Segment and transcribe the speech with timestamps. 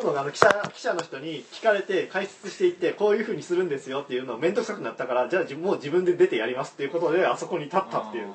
[0.00, 8.28] どんどんあの記者記者の人に聞かれて解説していってこういうふうにするんですよっていうのを面倒くさくなったからじゃあ自もう自分で出てやりますっていうことであそこに立ったっていう。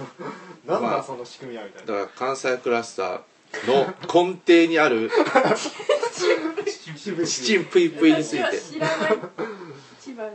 [0.66, 1.92] なんまあだその仕組みはみたいな。
[1.92, 3.20] だから関西クラスター
[3.66, 5.10] の根底にある
[7.14, 8.58] チチンプイプイについて。
[8.58, 9.18] 知らない。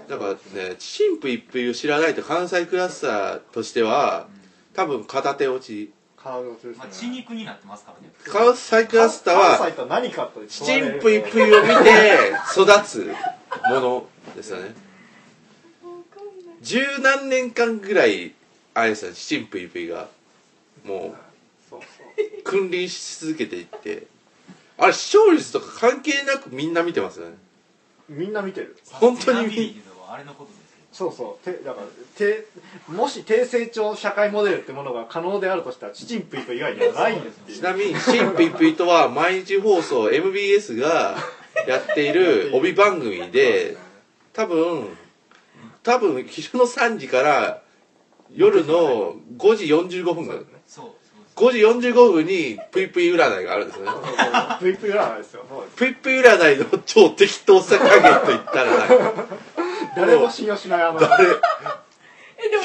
[0.07, 4.27] だからねチチンプイプイを知らないと関西クラスターとしては
[4.73, 8.13] 多分片手落ちカードですまあ、血ね肉になってますからね。
[8.25, 13.13] 関西クラスターは関西とは何かとチチンプイプイを見て育つ
[13.69, 14.75] ものですよね。
[16.61, 18.33] 十何年間ぐらい
[18.73, 20.09] あれですよチチンプイプイが
[20.83, 21.15] も
[21.69, 21.83] そうう
[22.43, 24.07] 君臨し続けていって。
[24.77, 27.35] あれ視聴率とか関係なくみんな見てますよね。
[28.07, 28.77] みんな見てる。
[28.91, 30.51] 本当にサステナビリティとはあれのこと
[30.91, 31.45] そうそう。
[31.45, 32.47] てだからて
[32.87, 37.55] もし低成長社会モデルってものが可能であるとしたらチチンプイプ以外にはないんです。
[37.55, 41.15] ちなみにチンプイプイとは毎日放送 MBS が
[41.67, 43.77] やっている帯番組で
[44.33, 44.87] 多分
[45.83, 47.61] 多分昼の3時から
[48.33, 50.85] 夜の5時45分ぐらいそう
[51.35, 53.91] そう5時45分にプイプイ占いがあるんですよね
[54.59, 59.25] プイプイ占いですよプイプイ占いの超適当さ加減と言ったらなんか
[59.95, 61.25] 誰も信用しないあの誰？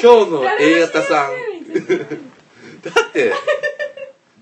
[0.01, 1.31] 今日の A 型さん。
[2.81, 3.33] だって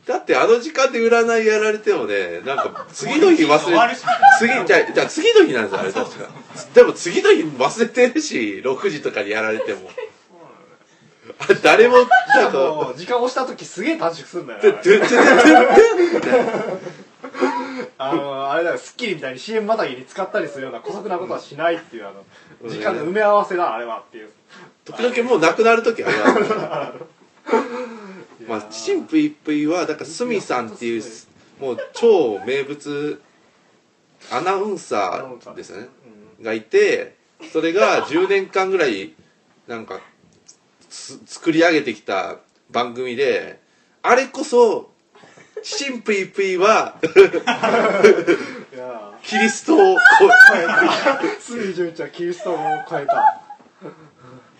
[0.06, 3.96] だってあの時間で占いやられてもねなんか次の日忘れ
[4.38, 6.30] 次じゃあじゃあ次の日なんですよあれ確か。
[6.74, 9.90] でも次の日忘れてるし6時とかにやられても。
[11.62, 12.08] 誰もなん
[12.96, 14.60] 時間押した時すげえ短縮するんだよ
[17.98, 22.24] あのあれだよ『スッキリ』みたいに CM またぎに使ったりするような姑息なことはしないっていうあの
[22.64, 22.70] うん。
[22.70, 24.30] 時間の埋め合わせだあれはっていう。
[24.86, 26.54] 時々もうなくなる時あります
[28.48, 31.04] まあチチンプイプイはだからスミさんっていう
[31.60, 33.22] もう超名物
[34.32, 35.88] アナウンサーですよね。
[36.42, 37.16] がいて
[37.52, 39.14] それが10年間ぐらい
[39.68, 40.02] なんか
[40.90, 43.60] つ作り上げてきた番組で
[44.02, 44.92] あれこそ
[45.64, 50.00] チチンプイプイはいやキリストをこ
[50.52, 50.92] 変えた。
[51.40, 53.42] 隅純一はキリストを変えた。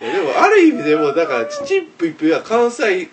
[0.00, 3.10] でもある意味でもだからチチンプイプイは関西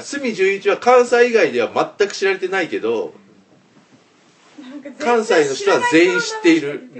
[0.00, 3.12] 隅純一は関西以外では全く知られてないけど
[4.98, 6.90] 関西の人は全員知っている。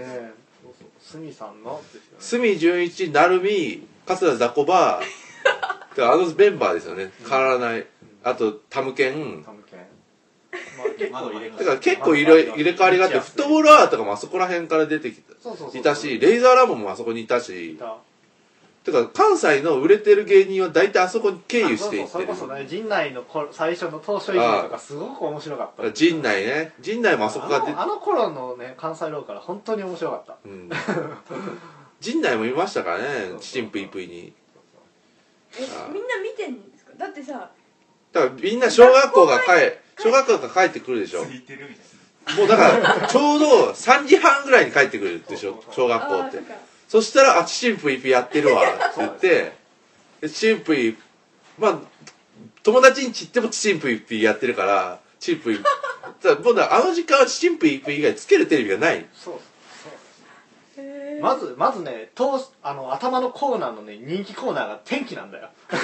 [1.01, 1.81] 隅さんの
[2.19, 5.01] 隅純一成海桂ザコバ
[5.97, 7.11] であのメンバーですよね。
[7.27, 7.87] 変わらない。
[8.25, 9.45] あとタムケン
[11.59, 17.75] だから結構入れ入れ替わりがあってフットボールアーとかもあそこら辺から出てきたいたしレイザーラモンもあそこにいたし
[18.85, 30.71] てか関西の売れてる芸人は大体あそこに経由していってそうそうそれこそね陣内のこ最初の当初いじめとかすごく面白かった陣内ね陣内もあそこが出あのあの頃のね関西ローカル本当に面白かったうん
[32.01, 33.05] 陣内もいましたからね
[33.41, 34.33] チチンプイプイに
[35.59, 37.51] えみんな見てんですかだってさ
[38.13, 39.45] だからみんな小学校が帰
[40.03, 41.25] 小学校が帰ってくるでしょ。
[41.25, 42.69] ついてるみたいもうだか
[43.01, 46.39] らちょうど3時半ぐらいに帰ってくるでしょ小学校って。
[46.89, 49.53] そしたら「あチチンプイピやってるわ」って言って
[50.21, 50.97] でチチンプイ
[51.59, 51.79] まあ
[52.63, 55.71] 友達にち行ってもチチンプイピやってるからチンプイだか
[56.23, 59.07] らもうだあの時間はチチンプイピ以外つけるテレビがない。
[59.15, 59.41] そう
[61.21, 65.49] まずまずね頭あの頭のコーナーのね人気コーナーが天気なんだよ。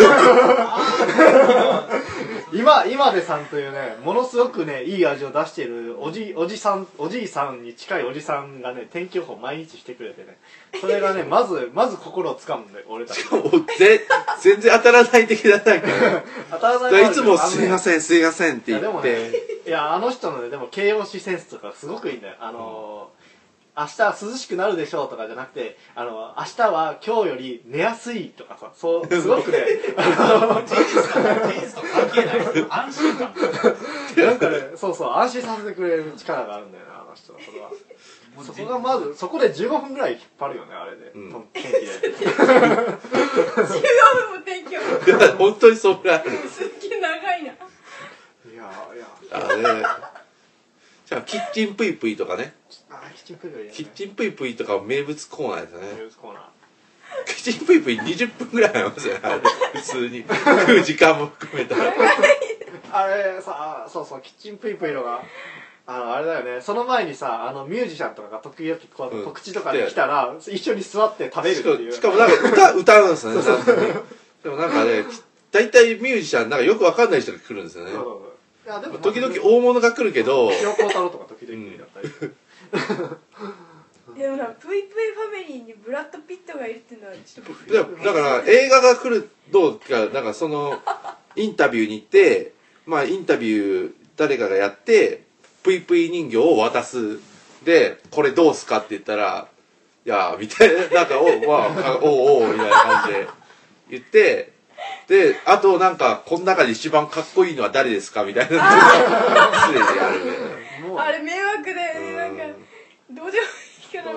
[2.53, 10.37] 今今でさんというねものすごくねいい味を出しているおじおじさんおじいさんに近いおじさんがね天気予報毎日してくれてね。
[10.81, 13.25] それがね まずまず心をつかむんだよ俺たち。
[14.41, 15.57] 全然当たらない的なな。
[15.59, 15.71] んか
[16.53, 19.31] 当たらないいつも「すいまんせんすいません」って言いやでもねっ
[19.65, 22.35] ていやあの人のねでも形容詞センスとかすごくいいんだよ。
[22.41, 23.24] あのー
[23.77, 29.65] 明日は涼しくなるでしょうとかじゃなくてあの明日は今日より寝やすいとかさそう すごくね。
[29.67, 29.75] 事
[30.77, 32.37] 実とか事実と関係ない。
[32.71, 33.43] 安心感の
[34.27, 37.71] なんかねそうそう安心させてくれる力があるんだよなあの人はそれは。
[38.45, 41.33] そこがまずそこで15分ぐらい引っ張るよねあれで、うん。
[41.33, 42.47] と天気で15分
[44.39, 44.87] も天気予報
[45.39, 47.53] 本当にそれあるすっげえ長いな。
[47.53, 47.55] いや
[48.53, 48.57] い
[48.99, 49.83] やあね
[51.07, 52.55] じゃあキッチンプイプイとかね
[53.25, 55.87] ッチンプイプイ、ね、キッチンプイプイとか名物コーナーですよね。
[55.95, 56.43] ニュースコーナー。
[57.27, 59.21] キッチンプイプイ20分ぐらいありますよね
[59.75, 61.93] 普通に食う時間も含めたら。
[62.93, 65.23] あれさそうそうキッチンプイプイのが
[65.87, 66.61] あのあれだよね。
[66.61, 69.25] その前にさあのミュージシャンとかが時々こう、うん。
[69.25, 71.93] 告知とかで来たら一緒に座って食べるっていう。
[71.93, 73.43] しかもなんか歌歌うんですよね。
[74.43, 75.05] でもなんかね
[75.53, 77.93] 大体ミュージシャンなんかよくわかんない人が来るんですよね。
[77.93, 78.35] そうそうそう。
[78.67, 82.33] いやでも時々大物が来るけど塩幸太郎とか時々だったり
[84.17, 87.75] でもなプイプイファミリーにブラッド・ピットがいるっていうのはちょっとい。
[87.75, 90.81] やだから映画が来るどうかなんかその
[91.37, 92.53] インタビューに行って
[92.87, 95.23] まあインタビュー誰かがやって
[95.63, 97.19] ぷいぷい人形を渡す。
[97.65, 99.49] でこれどうすかって言ったら
[100.05, 103.27] いやみたいななんかおまあおうおうみたいな感じで
[103.89, 104.53] 言って
[105.09, 108.23] であとなんかこの中で一番かっこいいのは誰ですか？
[108.25, 108.59] みたいな。
[109.67, 110.21] すでにある
[110.99, 112.24] あれ迷惑だよね
[113.11, 113.51] どうでもい
[113.91, 114.13] いかな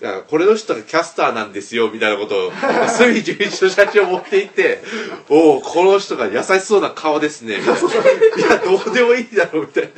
[0.00, 2.52] だからこれの人がキャスターなんですよみたいなことを
[2.88, 4.82] 隅純一の社長持って行って
[5.30, 7.80] 「おおこの人が優しそうな顔ですね」みたいな
[8.48, 9.90] 「いやどうでもいいだろ」みたいな。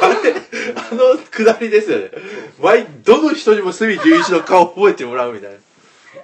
[0.00, 0.34] あれ
[0.74, 2.10] あのくだりですよね。
[2.60, 5.50] 毎どの人にも隅純一の顔覚えてもらうみたい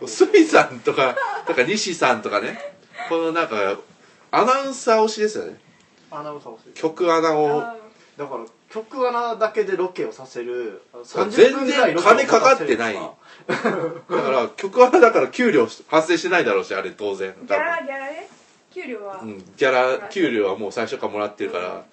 [0.00, 0.08] な。
[0.08, 1.16] 隅さんとか
[1.46, 2.76] とか西さんとかね。
[3.08, 3.78] このなんか
[4.30, 5.56] アナウンサー推しですよね。
[6.10, 7.60] アナウンサーをする曲穴を。
[7.60, 7.76] あ
[8.16, 12.94] だから曲穴だけでロケをさせる全30分ぐらい然ロケを金かかってない。
[12.94, 13.12] さ
[13.48, 17.34] だから曲穴だから給料発生してないだろうしあれ当然。
[17.46, 18.28] ギャラギャラね。
[18.70, 21.84] 給料は、うん、ギャラ給料はもう最初からもらってるから。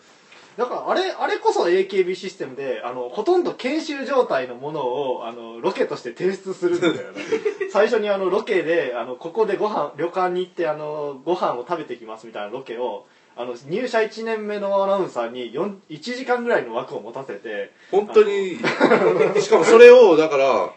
[0.58, 7.22] だからあれあれこそ AKB システムであのほとんど研修状態のものをあのロケとして提出するんだよね。
[7.72, 13.06] 最初にあのロケであのここでご飯旅館に行ってあのご飯を食べてきますみたいなロケを
[13.38, 18.58] あの入社1年目のアナウンサーに4 1時間ぐらいの枠を持たせて本当に。
[19.42, 20.72] しかもそれをだから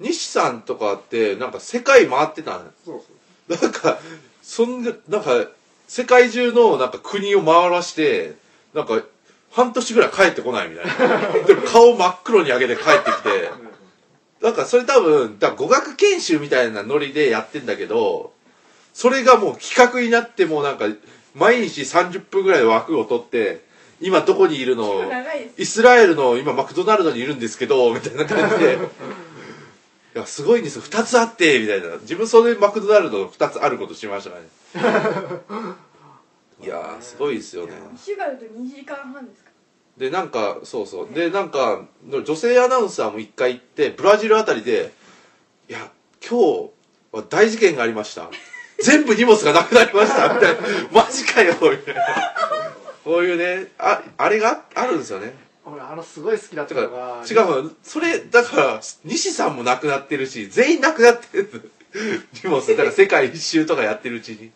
[0.00, 3.02] 西さんとかってなんか世界回ってたんそう
[3.48, 3.62] そう。
[3.62, 3.98] なんか
[4.42, 5.46] そんななんか
[5.86, 8.34] 世界中のなんか国を回らして
[8.74, 9.02] なんか
[9.52, 11.18] 半年ぐらい帰ってこないみたいな。
[11.46, 13.64] でも顔真っ黒に上げて帰ってきて。
[14.42, 18.34] なんかそれ多分だ語学研修みたいなノリでやってんだけど
[18.92, 20.84] それがもう企画になってもうなんか
[21.34, 23.64] 毎日30分ぐらいの枠を取って
[24.00, 25.04] 今どこにいるの？
[25.56, 28.78] イスラエルの今マクドナルドにいるんですけどみたいな感じで。
[30.14, 30.82] いやすごいんですよ。
[30.82, 31.96] 2つあってみたいな。
[32.02, 34.46] 自分それでマクドナルド2つあることしましたね。
[36.62, 37.72] いやーすごいですよね。
[37.72, 39.50] 1週間だと2時間半ですか。
[39.96, 41.08] でなんかそうそう。
[41.12, 44.92] でなんか女性アナウンサーも一回行ってブラジルあたりで
[45.68, 45.90] 「いや
[46.24, 46.70] 今日
[47.10, 48.30] は大事件がありました
[48.82, 50.60] 全部荷物がなくなりました」みたいな
[50.92, 51.94] 「マジかよ」みたい。
[51.94, 52.02] な
[53.04, 55.34] こういうねああれがあるんですよね。
[55.66, 61.70] 俺あのすごい好きだったのだからが違うそれだから西さんも亡くなってるし全員亡くなってる。
[62.42, 64.50] 荷物だから世界一周とかやってるうちに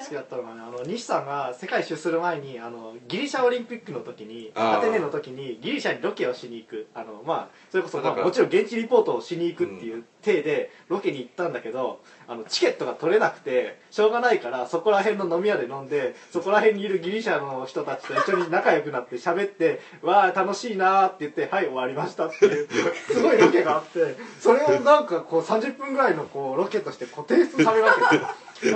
[0.00, 6.86] 好きだったのがねあの西さんが世界一周する前にあのギリシャオリンピックの時にアテネの時にギリシャにロケをしに行く。
[6.94, 22.68] あの、まあ、それこそ、まあ、もちろん現地リポートをしに行くっていう体でロケに行ったんだけどあのチケットが取れなくてしょうがないからそこら辺の飲み屋で飲んでそこら辺にいるギリシャの人たちと一緒に仲良くなって喋って「わあ楽しいな」って言って「はい終わりました」っていう
[23.12, 28.20] すごいロケがあってそれをなんかこう30分ぐらいのこうロケとしてこう提出されるわけですよ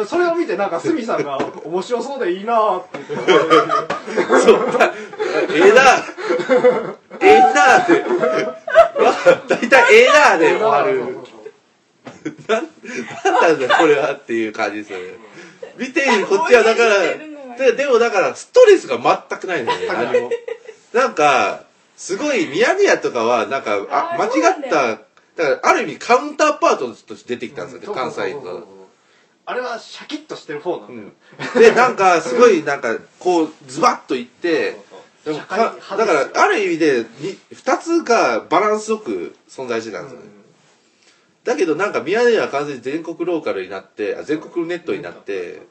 [0.06, 3.32] それを見てなんか鷲見さんが「面白そうでいいな」って言って。
[4.44, 4.92] そうだ
[5.50, 5.82] ええな
[7.20, 8.04] ええなって。
[9.48, 11.18] 大体ええなで終わる。
[12.48, 12.68] なん
[13.24, 15.04] なんだよこれはっていう感じですよね。
[15.76, 16.98] 見ているこっちはだから
[17.56, 20.30] ででもだからストレスが全くないのよね何も。
[20.92, 21.64] なんか
[21.96, 24.98] すごいミヤネ屋とかはなんかあ間違った
[25.36, 28.77] だからある意味カウンターパートとして出てきたんですよね、関西そうそうそうと。
[29.50, 31.08] あれはシャキッとしてる方なんだよ、
[31.54, 31.60] うん。
[31.62, 34.76] でなんかすごいなんかこうズバッといって
[35.24, 40.26] だからある意味でに2つがバランスよく存在してたんですよね、
[41.44, 45.62] だけどなんかミヤネ屋は完全に全国ローカルになってあ全国ネットになって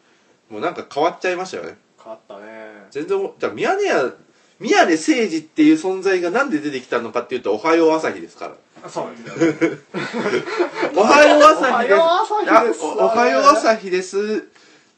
[0.49, 1.77] もうなんか変わっちゃいましたよね。
[2.03, 2.87] 変わったね。
[2.89, 4.11] 全然じゃあミヤネ屋
[4.59, 8.51] 宮根誠司っていう存在がなんで出てきたのかっていうと「おはよう朝日」ですか
[8.83, 8.89] ら。
[8.89, 9.07] そう。
[9.23, 9.77] ですよ
[10.95, 12.83] 「おはよう朝日です」おはよう朝日です。
[12.83, 14.43] あおおはよう朝日です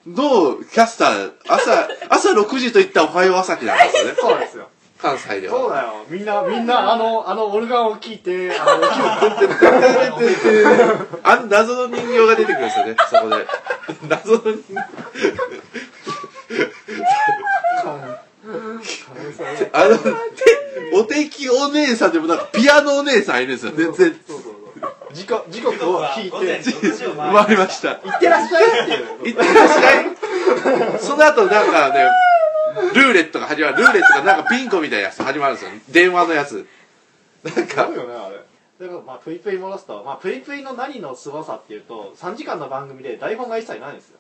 [0.08, 1.32] のキャスター。
[1.48, 4.16] 朝 朝6時といったらおはよう朝日なんですよね。
[4.18, 4.70] そうですよ。
[5.02, 5.58] 関西では。
[5.58, 6.06] そうだよ。
[6.10, 8.72] みんなみんなあのあのオルガンを聞いてあの
[11.24, 13.48] あん謎の人形が出てくるんですよねそこで
[14.08, 14.54] 謎の人
[19.74, 20.04] あのて
[20.94, 23.72] お天気お姉さんでもなんかピアノお姉さんいるんですよ。
[23.76, 24.54] 全然そうそう。
[24.54, 26.62] そう時刻時刻を聞いて。
[26.62, 29.36] 6時を回りました「いってらっしゃい」っていう。
[29.36, 31.00] 行ってらっしゃい。
[31.00, 32.10] その後なんかね
[32.94, 33.78] ルーレットが始まる。
[33.78, 35.72] ルーレットがなんかビンゴみたいなやつ始まるんですよ。
[35.90, 36.66] 電話のやつ。
[37.44, 38.38] なんすかごいよねあれ。
[38.80, 44.19] だからまあプイプイ戻すとまあプイプイの何の凄さっていうと3時間の番組で台本が一切ないんですよ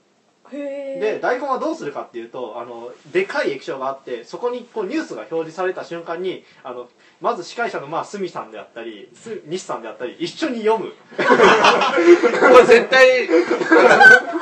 [0.51, 6.87] で大根はどうするかっていうとあのでかい液晶があってそこにこうニュースが表示された瞬間にあの
[7.21, 10.93] まず司会者のまあ鷲見さんであったりす西さんであったり一緒に読む。
[11.17, 13.29] これ絶対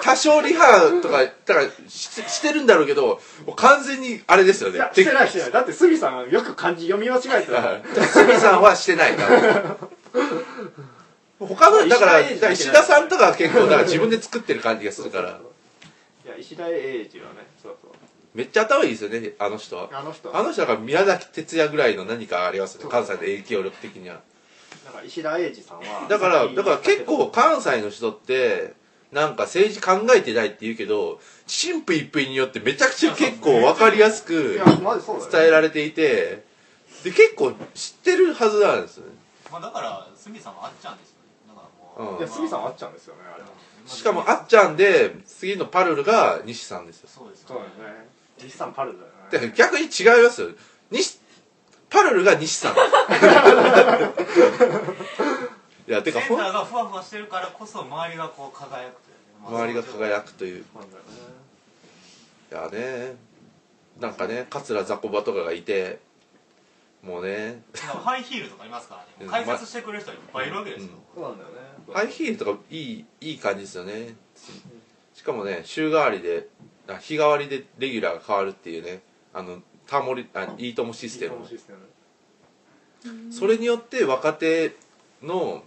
[0.01, 4.77] 多少リハとかだからししてるんだろうけどもう完全にあれですよね。
[4.77, 5.51] いやしてないしてない。
[5.51, 7.61] だって鷲見さんよく漢字読み間違えてた。
[7.61, 9.77] から鷲見さんはしてないから
[11.39, 15.39] 他のだからだから石田さんとかは結構だから自分で作ってる感じがするから
[16.27, 17.91] いや石田英二はねそうそう。
[18.34, 19.89] めっちゃ頭いいですよねあの人は。
[19.93, 24.19] あの人あの人だから宮崎哲也ぐらいの何かありますよね関西の影響力的には。
[24.86, 28.74] だから石田英二さんはだからだから結構関西の人って
[29.12, 34.60] なんか政治考えてないって言うけど神父一品によってめちゃくちゃ結構分かりやすいく
[35.31, 36.43] 伝えられていて
[37.03, 39.13] で結構知ってるはずなんですよね。
[39.50, 41.29] まあだから鷲見さんはあっちゃんですよね。
[41.48, 41.67] だか
[41.98, 42.19] らもう、うん。
[42.19, 43.50] いや鷲見さんはあっちゃうんですよねあれは
[43.88, 47.10] しかもあっちゃんで次のパルルが西さんですよ。
[47.10, 48.08] そうですそうだよね。
[48.44, 49.06] 西さんパルだよ
[49.41, 49.48] ね。
[49.50, 49.88] で逆に違い
[50.24, 50.50] ますよ。
[50.91, 51.20] 西
[51.89, 52.75] パルルが西さん。
[55.88, 60.65] いやてかセンターがふわふわしてるからこそ周りがこう輝くというね、まあ周りが輝くという。
[60.74, 61.10] そうなんだよね。
[62.50, 62.70] いや
[63.10, 63.15] ね
[64.00, 66.00] なんかね桂雑魚場とかがいて
[67.01, 67.62] もうね。
[68.03, 69.08] ハイヒールとかいますからね。
[69.22, 71.56] うん解説してくれる人いっぱいいるわけですよ、そうなんだよね
[71.94, 74.15] ハイヒールとかいいいい感じですよね。
[75.13, 76.48] しかもね週替わりで
[76.88, 79.01] あ日替わりでレギュラーが変わるっていうね。
[79.34, 81.46] あのタモリあいいともシステム。
[81.48, 83.32] システム。
[83.32, 84.75] それによって若手
[85.24, 85.63] の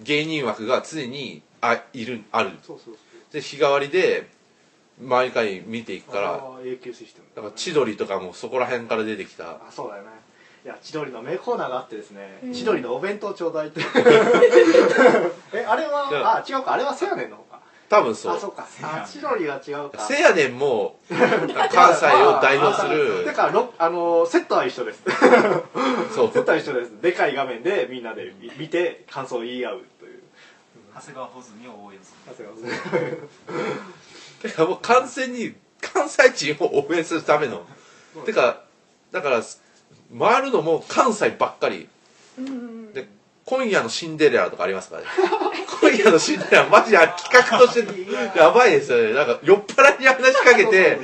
[0.00, 2.50] 芸人枠が常にあいるある。
[2.62, 2.96] そうそうそう。
[3.32, 4.28] で日替わりで
[5.00, 6.34] 毎回見ていくから。
[6.34, 7.26] あー永久システム。
[7.34, 9.50] だから千鳥とかもそこら辺から出てきた。
[9.50, 10.08] あそうだよね
[10.66, 12.52] いや千鳥の名コーナーがあってですね、うん。
[12.52, 13.80] 千鳥のお弁当ちょうだいって。
[15.54, 16.44] えあれはあ。
[16.44, 17.60] 違うかあれはせやねんの方か。
[17.88, 18.36] 多分そう。
[18.36, 20.00] あそうかあ千鳥は違うか。
[20.00, 23.24] せやねんも 関西を代表する。
[23.24, 25.04] だからろあのセットは一緒です。
[26.12, 26.32] そう。
[26.32, 27.00] セットは一緒です。
[27.00, 30.20] でかい画面でみんなで見見て感想を言い合うという。
[30.96, 32.12] 長谷川穂積を応援す
[34.42, 34.50] る。
[34.50, 37.64] てか もう完全に関西人を応援するための。
[38.24, 38.62] てか
[39.12, 39.42] だから
[40.18, 41.88] 回るのも関西ばっかり。
[42.94, 43.08] で
[43.44, 45.08] 今夜のシンデレラとかありますからね。
[45.80, 48.50] 今夜のシンデレラマジで企画としてや。
[48.50, 49.14] ばいですよね。
[49.14, 50.98] なんか酔っ払いに話しかけて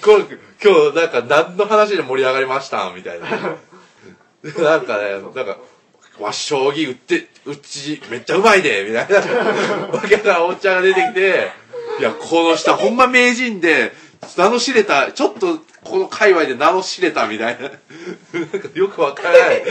[0.00, 3.26] 今日なんか何の話で盛り上がりましたみたいな。
[4.42, 5.58] でなんかねなんか
[6.18, 9.16] わし将棋打ってうちめっちゃうまいでみたいな。
[9.88, 11.50] わけなおっちゃんが出てきて
[12.00, 13.92] いやこの人ほんま名人で
[14.36, 17.68] 名の知れたちょっとこの界隈で名の知れたみたいな。
[17.68, 17.78] なん
[18.48, 19.62] かよくわからない。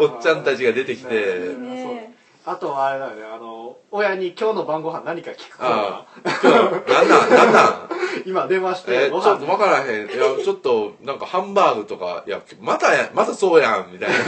[0.00, 2.14] おっちゃんたちが出てきて。
[2.48, 6.06] あとはあれだよねあの親に今日の晩ご飯何か聞くコーナああ。
[6.24, 6.52] 今
[6.84, 7.88] 日なんなんなんなん？
[7.88, 9.22] ー今電話しえてご飯。
[9.22, 10.06] ーちょっと分からへん。
[10.06, 14.14] いやちょっとなんかハンバーグとかいやまたやまたそうやんみたいな。
[14.16, 14.18] っ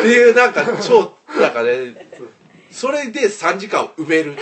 [0.00, 2.08] ていうなんか超なんかね
[2.70, 4.34] それで3時間を埋める。
[4.34, 4.38] ね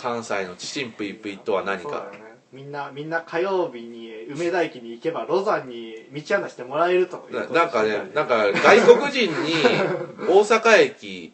[0.00, 2.10] 関西のチチンプイプイとは何か？
[2.50, 9.52] みんなみんな火曜日に梅田駅に行けばロザンに道案内してもらえるというなんかねなんか外国人に
[10.26, 11.32] 大阪駅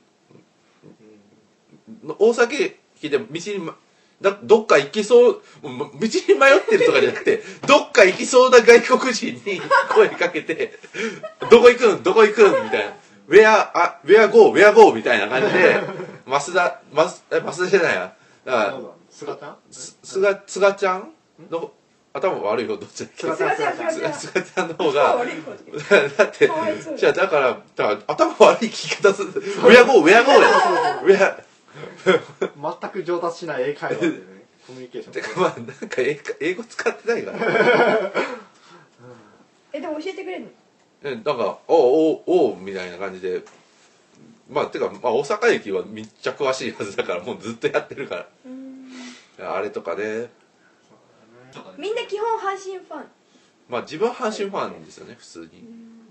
[2.02, 3.76] の大阪駅で道にま
[4.20, 9.60] だどっか行きそう道に迷ってるとかじゃなくて どっか行きそうな外国人に
[9.94, 10.78] 声かけて
[11.50, 12.02] 「どこ行くん？
[12.02, 12.92] どこ行くん?」みたいな
[13.28, 15.80] 「ウェアあウェアゴーウェアゴー」みたいな感じで
[16.26, 18.14] 増田増田じゃないや
[18.44, 18.52] だ。
[18.52, 19.56] から菅ちゃん？
[19.70, 21.12] すすがすがちゃん？
[21.50, 21.70] の
[22.12, 22.86] 頭悪い方ど。
[22.86, 26.50] っちだっけ菅ちゃん菅ちゃんすがすがちゃんの方あがだって
[26.96, 29.28] じゃあだからだから頭悪い聞き方する。
[29.30, 34.16] ウェアゴーウェアゴーやウェア全く上達しない英会話でね。
[34.66, 35.12] コミュニケーション。
[35.14, 37.38] てかまあなんか英語英語使ってないから。
[39.72, 40.48] えでも教えてくれるの？
[41.02, 43.42] えなんか「おうおうおう」みたいな感じで
[44.50, 48.28] まあてか、まあ、大阪駅はめっちゃ詳しいはずだからもうずっとやってるから。
[48.46, 48.88] うん。
[49.38, 50.30] あれとかね。
[51.78, 53.04] みんな基本阪神ファン。
[53.68, 55.64] まあ自分は阪神ファンですよね普通に、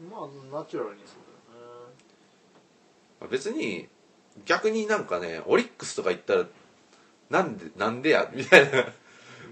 [0.10, 1.18] まあナチュラルにそう
[3.22, 3.88] まあ別に
[4.46, 6.46] 逆になんかねオリックスとか行ったら
[7.30, 8.86] なんでなんでやみたいな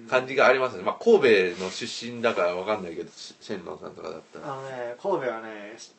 [0.09, 0.83] 感じがありますね。
[0.83, 4.47] まあ神戸の出身だからわかんないけどシシェンロンさんとかだったら。
[4.47, 5.91] だよねあのね神戸はねし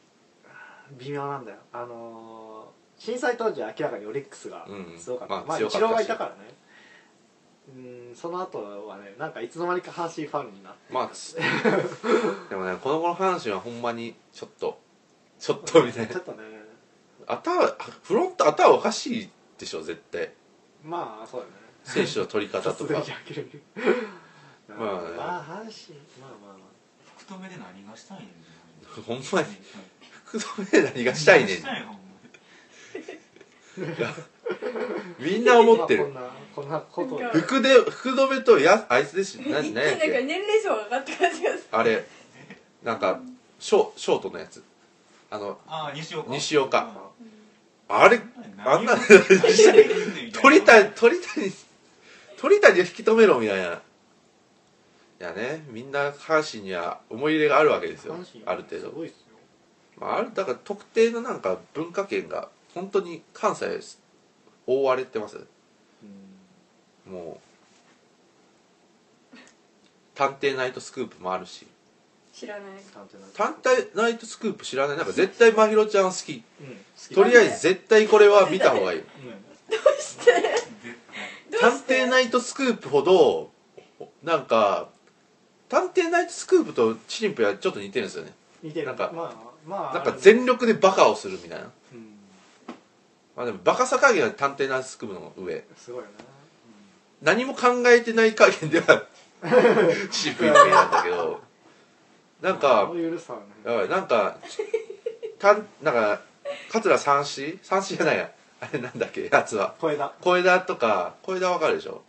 [0.98, 1.58] 微妙なんだよ。
[1.72, 2.61] あのー
[3.04, 4.96] 震災当時は明らかにオリックスがうん。
[4.96, 6.36] すごかった、まあまあイチローがいたからね。
[7.74, 10.92] うんその後はねなんかいつの間にか阪神ファンになって。
[10.92, 11.34] まあつ
[12.48, 14.78] でもねこの頃阪神はほんまにちょっと
[15.40, 16.12] ちょっとみたいな。
[16.12, 16.38] ちょっとね。
[17.26, 20.30] 頭フロント頭おかしいでしょ絶対。
[20.84, 21.52] まあそうだね。
[21.82, 22.94] 選手の取り方とか。
[22.94, 23.62] 突然開ける。
[24.68, 25.98] まあまあ阪神。
[26.20, 26.58] まあまあま
[27.18, 28.26] 福留で何がしたいね。
[28.26, 29.56] んほんまに。
[30.24, 32.01] 福留で何がしたいねん
[35.18, 36.08] みんな思ってる。
[36.08, 37.22] まあこんなこんなこと。
[37.22, 41.64] なんか福で福留とやあいつですな何やっけなんか年齢層が上がった感じがする。
[41.72, 42.04] あれ
[42.82, 43.20] なんか
[43.58, 44.62] ショショートのやつ。
[45.30, 46.30] あのああ西岡。
[46.30, 46.90] 西岡。
[47.88, 48.20] あれ
[48.58, 51.52] あんな取鳥谷鳥谷
[52.36, 53.80] 鳥谷を引き止めろみたいな。
[55.22, 59.36] いやねみんな阪神には思い入れがあるわけですよある程度、すごいっすよ。
[59.96, 63.66] まあ、あるだから特定のなんか文化圏が本当に関西
[64.66, 65.46] 覆われてます。
[67.06, 67.38] も
[69.34, 69.36] う。
[70.14, 71.66] 探偵ナイトスクープもあるし。
[72.32, 72.62] 知らない。
[73.34, 74.96] 探偵ナイトスクープ知らない？
[74.96, 76.44] なんか絶対まひろちゃん好き。
[76.60, 76.66] うん。
[76.68, 76.74] 好
[77.08, 78.98] きとりあえず絶対これは見た方がいい。
[79.00, 79.06] うん。
[81.60, 83.50] 探偵ナイトスクープほど
[84.22, 84.88] なんか
[85.68, 88.32] 探偵ナイトスクープとチリンプはちょっと似てるんですよね。
[88.62, 88.86] 似てる。
[88.86, 89.34] なんかまあ
[89.68, 91.64] まあなんか全力でバカをするみたいな。
[91.64, 91.72] うん
[93.36, 95.64] まあでもバカさ加減は探偵ナイトスクープの上。
[95.76, 96.12] すごいよね
[97.22, 99.04] 何も考えてない加減では
[100.10, 101.40] チリンプ一平なんだけど
[102.40, 104.36] なんかそういうさねやばいなんか
[105.38, 106.20] たんなんか
[106.70, 107.58] 桂三枝？
[107.62, 108.30] 三枝じゃないや。
[108.60, 109.28] あれなんだっけ？
[109.32, 109.74] やつは。
[109.80, 110.12] 小枝。
[110.20, 112.02] 小枝とか小枝わかるでしょ？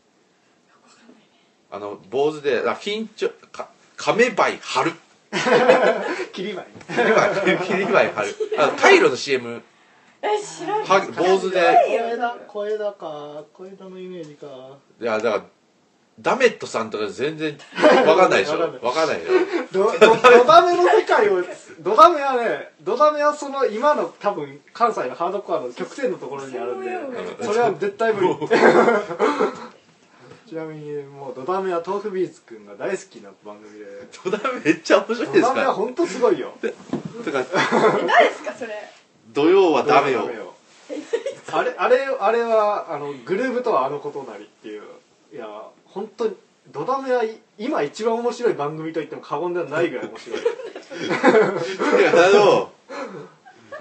[1.72, 4.92] あの坊主であ緊張か亀梅春。
[6.34, 8.36] 切り張り切り梅切り梅春。
[8.60, 9.63] あのカイロの CM
[10.25, 11.60] え知らないは坊主で。
[11.88, 14.48] 小枝小枝か小枝のイメージか。
[15.01, 15.44] いやだから
[16.20, 17.58] ダメットさんとか全然
[18.08, 18.60] わかんないでしょ。
[18.60, 19.20] わかんない。
[19.20, 19.24] よ。
[19.72, 21.44] ドドドダメの世界を
[21.80, 26.89] ドダメはねドダメはその今の多分関西のハードコアの曲線のところにあるんで
[27.44, 28.27] それは絶対無理。
[30.48, 33.86] ちなみにもうドダメは豆腐ビーツくんが大好きな番組で。
[34.12, 36.54] 戸田めっちゃ面白いですドダメはか本当すごいよ。
[36.62, 36.67] と
[37.32, 37.45] かえ
[38.06, 39.03] 誰ですかそれ？
[39.34, 40.30] 土曜はダメよ。
[41.52, 44.84] あれあれあれはあのグルーブとはあのことなりっていう。
[45.34, 45.48] いや
[45.86, 46.36] 本当に
[46.72, 50.39] ドダメはい今一番面白い番組と言っても過言ではないぐらい面白い。
[50.39, 50.43] い
[52.04, 52.72] やあの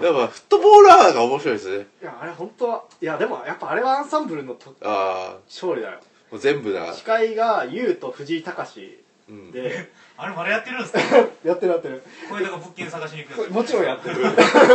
[0.01, 1.87] やっぱフットボーラーが面白いですね。
[2.01, 5.99] いやあれ本当はいやでもやっぱあれはアンサンブルのとああ勝利だよ。
[6.31, 9.51] もう全部だ司会が優と藤井隆うん。
[9.51, 10.99] であれまだやってるんですか？
[11.43, 12.03] やってるやってる。
[12.29, 14.15] これだから物件探しに行くもちろんやってる。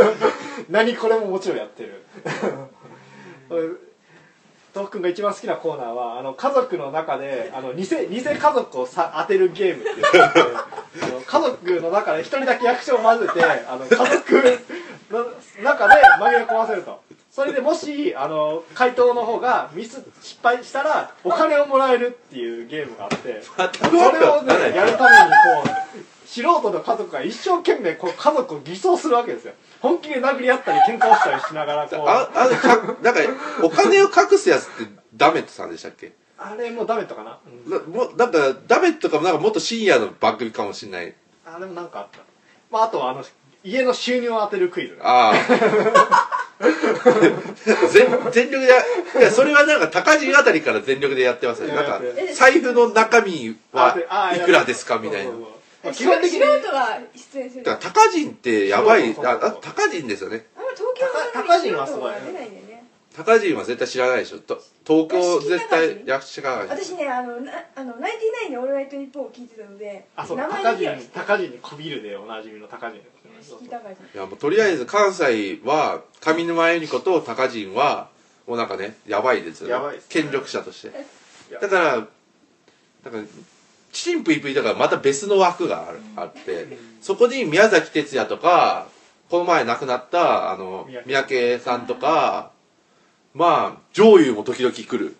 [0.68, 2.02] 何これももちろんやってる。
[4.74, 11.24] 豆腐くんが一番好きなコーナーはあの家族の中であの偽偽家族をさ当てるゲームっていう。
[11.26, 14.60] 家族の中で一人だけ役所を混ぜてあの家族
[15.10, 15.26] の
[15.62, 17.00] 中で紛れ込ませると
[17.38, 23.56] それでもしあの回答の方がミス失敗したらお金をもらえるっていうゲームがあってそ
[23.92, 33.20] れをねやるためにこう素人の家族が一生懸命こう家族を偽装するわけですよ本気で殴り合ったり喧嘩をしたりしながらこうああかなんか
[33.62, 41.14] お金を隠すやつってダメットさんでしたっけあれもうダメとかな、うんもなんかダメットかもなんかもっと深夜の番組かもしれない
[41.46, 42.18] あでもなんかあった
[42.68, 43.24] まああとはあの
[43.62, 46.37] 家の収入を当てるクイズああ
[47.92, 48.82] 全全力でや
[49.20, 51.72] いやそれはなんか高人あたりから全力でやってますね。
[51.72, 52.00] なんか
[52.34, 55.92] 財布の中身はあいくらですかみたいな。
[55.92, 56.40] 基本的に。
[56.40, 60.46] 素人が出演するだから高人ってやばいああ高人ですよね。
[60.56, 62.67] あんま東京の高人はすごいね
[63.18, 64.38] 高人は絶対知らないでしょ。
[64.38, 78.08] と東京絶対屋役者が私ねあのなあのナインティナインのオールナイトニッポンを聞いてたのであそう名前高人だけは知って高人にこびるでおなじみの高人聞いたからいやもうとりあえず関西は上沼恵美子と高人は
[78.46, 79.72] もうなんかねやばいですよね。
[79.74, 80.22] やばいっすね。
[80.22, 80.92] 権力者として。
[81.50, 81.60] や。
[81.60, 83.24] だからだから
[83.92, 86.66] チンプイプイだからまた別の枠があるあって
[87.00, 88.88] そこに宮崎哲也とか
[89.30, 92.52] この前亡くなったあの三三宅さんとか
[93.38, 95.16] まあ上優も時々来る。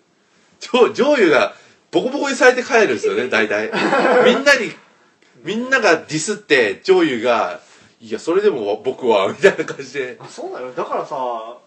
[0.59, 1.53] 上上優が
[1.91, 3.71] ボコボコにされて帰るんですよね 大体。
[4.25, 4.73] みんなに
[5.43, 7.61] みんながディスって上優が
[8.01, 10.17] 「いやそれでも僕は」みたいな感じで。
[10.19, 10.75] あそうなの？
[10.75, 11.57] だからさ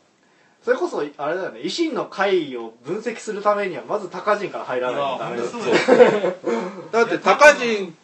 [0.63, 5.63] それこそあれだよね維新の会を分析するためにはまず高人から入らないとダメだいやそう。
[6.93, 7.97] だって 高人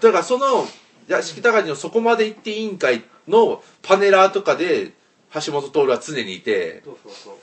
[0.00, 0.66] だからその
[1.06, 4.92] 屋敷高人のそこまで行って委員会のパネラーとかで
[5.44, 6.82] 橋本徹は常にいて。
[6.84, 7.34] そうそうそう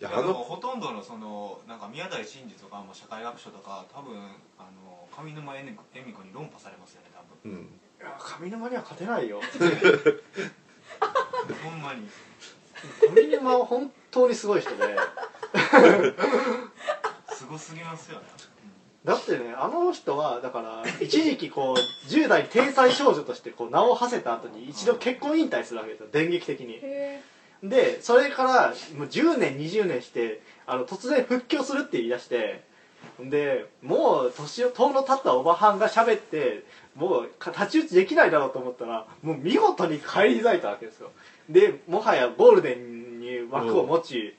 [0.00, 4.14] いやあのほとんどのそのなんか宮台真司とかも社会学書とか多分
[4.56, 7.52] あの上沼恵美子に論破されますよね多分。
[7.52, 7.60] うん。
[7.62, 7.64] い
[8.00, 9.40] や上沼には勝てないよ。
[11.64, 12.08] ほんまに。
[13.12, 14.96] 上沼は本当にすごい人で。
[17.32, 18.26] すごすぎますよね。
[19.04, 21.76] だってねあの人はだから一時期こう
[22.08, 26.78] 10代天才少女としてこう名を馳せた後に一度結婚引退するわけですよ電撃的に。
[26.82, 27.20] へ
[27.62, 32.62] でそれからもう10年20年してあの突然復帰をするって言い出して
[33.20, 41.10] でもう年を遠の経ったおばはんが喋ってもうか太刀打ちできないだろうと思ったらもう見事に返り咲いたわけですよ。
[41.48, 44.36] でもはやゴールデンに枠を持ち、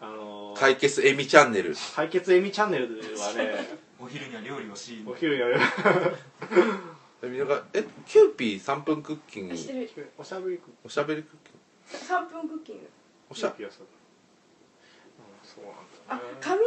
[0.00, 1.74] あの解決エミチャンネル。
[1.94, 2.88] 解決エミチャンネル
[3.18, 3.68] はね
[4.00, 5.58] お昼には料理をしお昼やる
[7.22, 9.54] みんながえキューピー3分クッキング。
[9.54, 9.58] お
[10.24, 12.90] しゃべりクッキング3分クッキング。
[13.30, 13.50] おしゃ。
[13.50, 13.86] ピアスうん
[15.42, 15.64] そう
[16.08, 16.66] あなんだよね上沼恵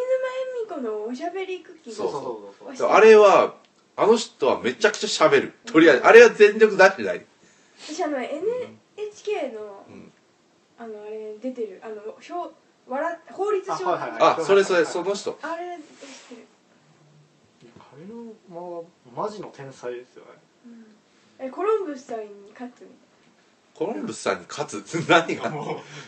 [0.63, 1.97] 美子のおしゃべりクッキング。
[1.97, 2.21] そうそう。
[2.21, 3.55] そうそうであれは
[3.95, 5.53] あの人はめちゃくちゃ喋る。
[5.65, 7.25] とりあえずあれは全力出してない。
[7.79, 10.11] 私あの NHK の、うん。
[10.77, 11.81] あのあれ出てる。
[11.83, 12.55] あの表
[12.87, 14.21] 笑っ法律書あはいはいはい。
[14.41, 15.37] あそれそれその人。
[15.41, 16.41] あれ知って
[17.65, 18.83] る、カリノマは
[19.15, 20.31] マジの天才ですよね。
[21.39, 22.87] うん、えコロンブスさんに勝つみ
[23.77, 24.95] コロンブスさんに勝つ。
[25.07, 25.49] 何が？
[25.49, 25.55] い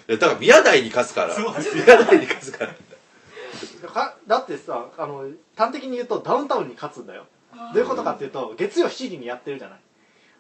[0.08, 1.36] やだから宮台に勝つから。
[1.36, 2.74] そうです宮台に勝つから。
[3.88, 7.26] かだってさあの端的に言うとダウンタウンに勝つんだよ。
[7.74, 9.80] どういうことかっていうと月曜7時にやってるじゃない。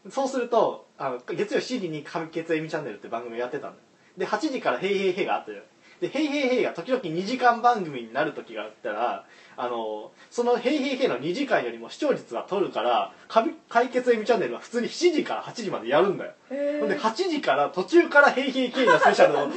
[0.10, 3.84] そうするとあの月曜7時に「完結エミチャンネル」って番組をやってたんだよ
[4.18, 9.26] で8時から「ヘイヘイヘイ」があったじゃないで「ヘイヘイヘイ」が時々2時間番組になる時があったら
[9.62, 16.32] あのその「ヘイヘイヘイ」の2時間よりも視聴率が取るから「か解決エミチャンネル」は普通に7時から8時までやるんだよ。
[16.50, 19.50] へほんでー8時から途中から「ヘイヘイヘイ」のスペシャルを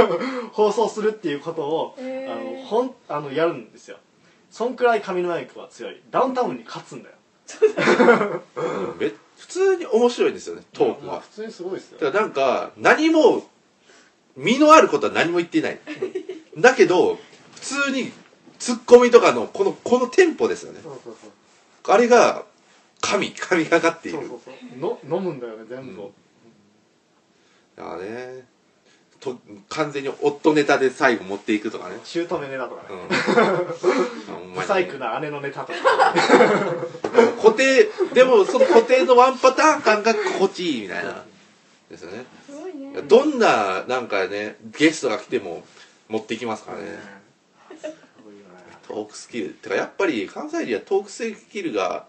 [0.52, 3.98] 放送するっていうことをあのほんあのやるんですよ。
[4.50, 6.00] そんくらい上沼恵美子は強い。
[6.10, 7.16] ダウンタウンに勝つんだよ。
[9.36, 11.98] 普通に面白いんですよねトークがまあ普通にすごいですよ。
[12.00, 13.46] だからなんか何も
[14.36, 15.78] 身のあることは何も言ってない。
[16.56, 17.18] だけど
[17.56, 18.10] 普通に
[18.60, 20.80] ツッコミとかのこのこのテンポですよね。
[20.82, 21.94] そうそうそう。
[21.94, 22.44] あれが
[23.00, 24.18] 神神がかっている。
[24.18, 24.78] そうそうそう。
[24.78, 26.12] の飲むんだよね全部を、
[27.74, 28.44] だからね。
[29.18, 31.96] と完全に夫ネタで最後持っていくとかね。
[32.04, 35.78] 姑ネタとかうね、ん 不細工な姉のネタとか。
[37.42, 41.24] 固定でもその固定のワンパターン感が心地いいみたいな。
[41.90, 42.24] ですよね。
[42.46, 43.02] すごいね。
[43.02, 45.64] どんななんかねゲストが来ても
[46.08, 47.19] 持ってきますからね
[48.90, 49.50] トークスキル。
[49.50, 52.06] てかやっぱり関西人はトークスキルが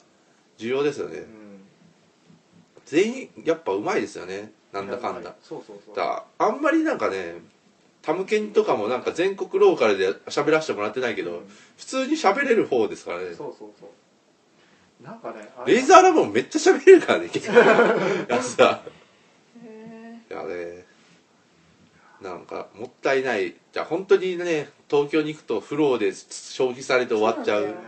[0.58, 1.20] 重要ですよね。
[1.20, 1.26] うん。
[2.86, 4.52] 全員やっぱうまいですよね。
[4.74, 5.36] なんだかんだ。
[5.44, 5.96] そうそうそう。
[5.96, 7.36] だあんまりなんかね
[8.02, 11.48] タムケンとかもなんか全国ローカルで喋らせてもらってないけど、うん。
[11.78, 13.26] 普通に喋れる方ですからね。
[13.36, 13.90] そうそうそう。
[15.04, 17.54] なんかねレイザーラボンめっちゃ喋れるからね結構
[18.30, 18.82] やつは。
[19.64, 20.86] へいやね
[22.22, 23.56] なんかもったいない。
[23.72, 27.64] じゃあ本当にね東京に行くとフローで消費されて終わっちゃう。
[27.64, 27.86] そうなんだよ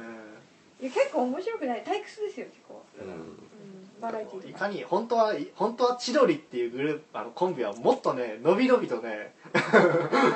[0.82, 1.84] ーいや結構面白くない。
[1.84, 3.08] 退屈ですよ結構、うん。
[3.08, 9.34] うん、バラエティいかに本当は本当は千鳥っていうグループあのコンビはもっとね伸び伸びとね。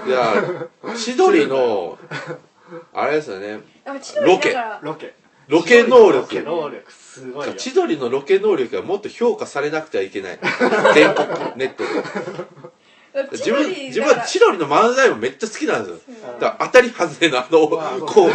[0.08, 0.34] いや
[0.96, 1.98] 千鳥の
[2.94, 3.60] あれですよね。
[4.24, 4.56] ロケ。
[5.48, 6.18] ロケ能力。
[6.18, 7.54] ロケ能力すごいよ。
[7.54, 10.40] 千鳥のロケ能力がもっと評価されなくてはいけない。
[10.94, 11.90] 全国ネットで
[13.32, 16.16] 自分自分は千鳥の漫才もめっちゃ好きなんですよ。
[16.34, 18.32] うんだから当たり外れのあのこう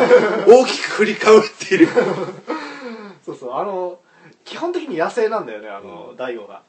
[0.50, 1.88] 大きく振りかぶっている。
[3.24, 4.00] そうそうあの
[4.44, 6.16] 基本的に野生なんだよねあの、うん。
[6.16, 6.62] 大悟が。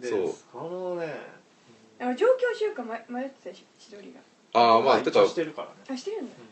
[0.00, 0.34] でそう。
[0.52, 1.18] そのね
[1.98, 4.20] あの上京しようか迷迷ってたでしょ千鳥が。
[4.60, 5.74] ああまあてかしてるからね。
[5.90, 6.34] あしてるんだ。
[6.38, 6.45] まあ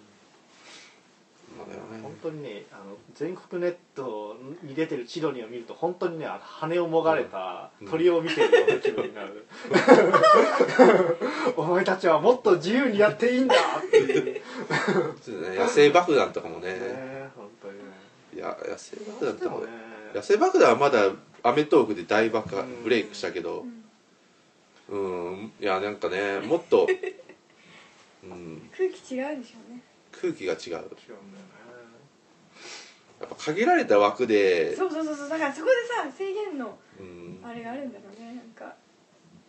[1.62, 2.02] ね。
[2.02, 7.88] 本当にねあの全国ネットに出てる千鳥を見ると本当にねあの羽をもがれたうん。
[7.88, 9.46] 鳥を見てるような気分になる、
[11.56, 14.42] お前たちはもっと自由にやっていいんだっていう。
[15.56, 16.62] 野生爆弾とかもね。
[16.66, 17.84] え本当にね。
[18.34, 19.66] いや野生爆弾とかもね
[20.14, 21.12] 野生爆弾はまだ
[21.42, 22.82] 『アメトーーク』で大爆うん。
[22.82, 23.64] ブレイクしたけど。
[24.88, 25.32] うん。
[25.32, 25.52] うん。
[25.60, 26.86] いやなんかねもっと、
[28.24, 29.82] うん、空気違うんでしょうね
[30.20, 30.58] 空気が違う。
[30.58, 30.88] 違うんだよね。
[33.20, 35.28] やっぱ限られた枠でそうそうそうそう。
[35.28, 35.72] だからそこで
[36.10, 37.40] さ制限のうん。
[37.44, 38.34] あれがあるんだろうね。
[38.34, 38.74] なんか。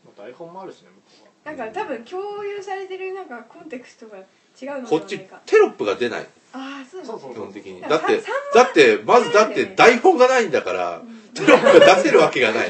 [0.06, 1.01] まあ台本もあるしね向こ
[1.45, 1.56] うは。
[1.56, 6.25] なんか多分共有されてるなんかコンテクストが違うのでこっちテロップが出ない。
[6.54, 7.82] ああそうそうそう基本的に。
[7.82, 8.21] だだって
[8.54, 11.21] だってまずだって台本がないんだからうん。
[11.34, 12.69] テロップが出せるわけがない。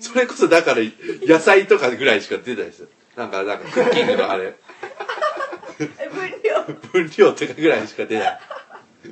[0.00, 0.80] それこそだから
[1.26, 2.88] 野菜とかぐらいしか出ないですよ。
[3.16, 4.54] なんかなんかクッキングのあれ
[5.80, 6.64] え分量。
[6.90, 8.40] 分量とかぐらいしか出ない。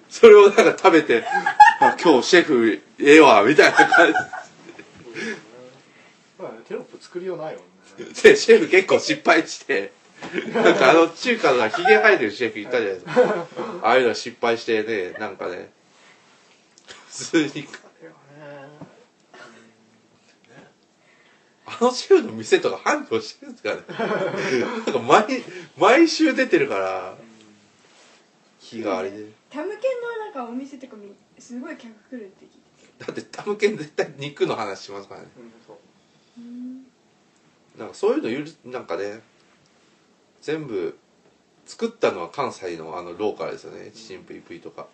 [0.09, 1.25] それをなんか食べて
[1.81, 4.13] あ今日シェフええわみたいな感
[6.39, 8.13] まあねテロップ作りようないもんね。
[8.13, 9.93] じでシェフ結構失敗して
[10.53, 13.13] なんかあの中華のヒゲ生えてるシェフいたじゃないですか。
[13.83, 15.71] ああいうの失敗してねなんかね。
[17.09, 17.69] 普通に
[21.67, 23.81] あのシェフの店とか繁盛してるんですかね。
[24.61, 25.43] なんか毎
[25.77, 27.17] 毎週出てるから
[28.61, 29.27] 日替わりで。
[29.51, 32.51] タムケンのなんかお店とかみすごい客来るって聞い
[32.99, 35.29] てだってタムケン絶対肉の話しますからね。
[36.39, 36.87] うん
[37.79, 39.21] なんかそういうのゆるなんかね
[40.43, 40.99] 全部
[41.67, 43.91] 作ったのは関西のあのローカルですよね。
[43.93, 44.87] チチンプイプイとか、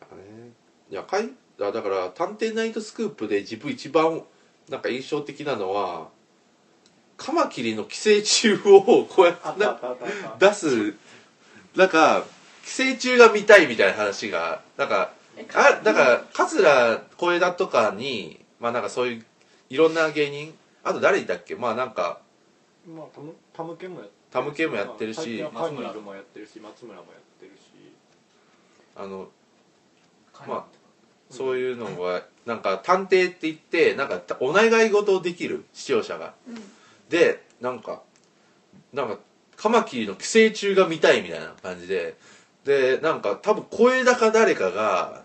[0.00, 0.50] あね
[0.90, 4.22] いやかいあだから「探偵ナイトスクープ」で自分一番
[4.68, 6.08] なんか印象的なのは
[7.16, 10.94] カマキリの寄生虫をこうやって出す
[11.76, 12.24] なんか
[12.64, 19.26] 寄生虫が見たいみたいな話がなんかえあだから桂小枝とかにまあなんかそういう
[19.68, 21.56] いろんな芸人あと誰いたっけ？
[21.56, 22.20] まあなんか
[22.86, 27.60] まあタムタムケンもやってタムケンもやってるし最近はカンニングもやってるし松村もやってるし。
[28.96, 29.28] あの
[30.40, 30.64] ままあ
[31.30, 36.34] そういうのはなんか探偵って言ってなんかお願い事をできる視聴者が。
[36.48, 36.62] うん。
[37.08, 38.02] でなんか
[38.92, 39.18] なんか
[39.56, 42.16] カマキリの寄生虫が見たいみたいな感じで。
[42.64, 45.24] でなんか多分小枝か誰かが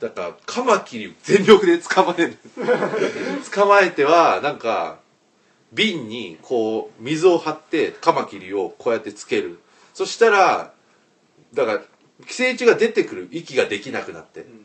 [0.00, 2.38] だからカマキリを全力で捕まえる。
[3.54, 4.98] 捕まえてはなんか
[5.72, 9.60] 瓶にこう水を張ってカマキリをこうやってつける。
[9.94, 10.72] そしたら
[11.54, 11.78] だから
[12.26, 14.40] 寄生虫が出てくる息ができなくなって。
[14.40, 14.63] うん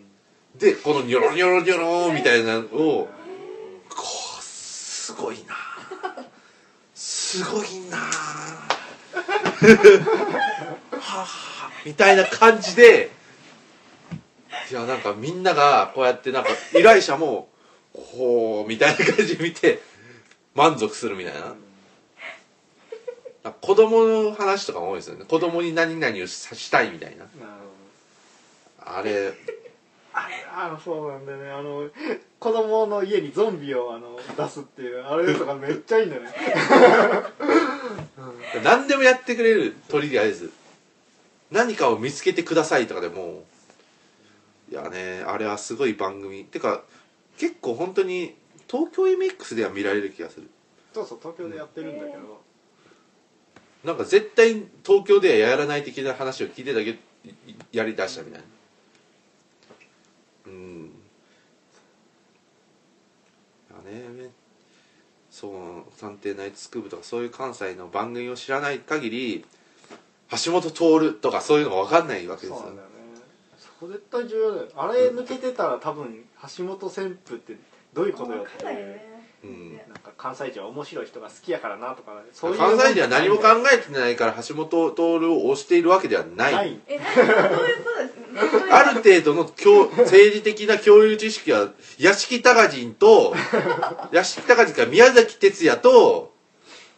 [0.60, 3.10] でこのニョロニョロニョロみたいなのを
[3.88, 4.04] こ
[4.40, 5.56] うすごいな。
[6.94, 7.98] すごいな。
[11.00, 13.10] はあみたいな感じで
[14.70, 17.48] いやなんかみんながこうやってなんか依頼者も
[17.94, 19.82] こうみたいな感じで見て
[20.56, 21.56] 満足するみたいな。
[23.62, 25.24] 子供の話とかも多いですよね。
[25.24, 27.26] 子供に何々をさしたいみたいな。
[28.86, 29.34] あれ
[30.54, 31.52] あのそうなんだよね。
[31.52, 31.90] あの
[32.40, 36.30] 子供の家にゾンビをあの出すっていうあれとかめっちゃいいんだよね。
[38.64, 40.52] 何でもやってくれるとりあえず
[41.52, 43.46] 何かを見つけてくださいとかでも
[44.72, 46.46] いやねあれはすごい番組。
[46.46, 46.84] てか
[47.38, 48.36] 結構本当に
[48.70, 50.50] 東京 MX では見られる気がする。
[50.94, 52.50] そうそう東京でやってるんだけど。
[53.84, 54.56] なんか絶対
[54.86, 56.98] 東京ではやらない的な話を聞いてたけど
[57.48, 58.48] いやりだしたみたいな
[60.48, 60.86] うん
[63.70, 64.32] いやね。
[65.32, 65.52] そう
[66.00, 69.46] 「探偵ナイトスクープ」とかそういう関西の番組を知らない限り
[70.44, 72.56] 橋本徹とかそういうのが分かんないわけですよ。
[72.58, 72.94] そうなんだよね。
[73.60, 74.68] そこ絶対重要だよ。
[74.76, 76.26] あれ抜けてたら多分
[76.58, 77.56] 橋本旋風って
[77.94, 79.10] どういうことよ分ってかんないよね
[79.44, 79.78] うん。
[79.78, 85.20] なんか関西人は面白い人が好きやからなとかそういう関西人は何も考えてないから橋本徹を
[85.54, 86.54] 推しているわけではない。
[86.54, 86.80] ない。
[86.88, 87.16] え何？
[87.16, 87.89] どういうこ
[88.72, 93.34] ある程度の教政治的な共有知識は屋敷隆人と
[94.12, 96.34] 屋敷隆人から宮崎哲也と